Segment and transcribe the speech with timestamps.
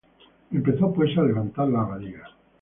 [0.51, 2.23] Empezó, pues, a levantar la abadía.